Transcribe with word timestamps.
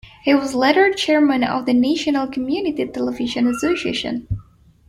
He 0.23 0.33
was 0.33 0.55
later 0.55 0.91
Chairman 0.91 1.43
of 1.43 1.67
the 1.67 1.73
National 1.75 2.25
Community 2.25 2.87
Television 2.87 3.45
Association. 3.45 4.27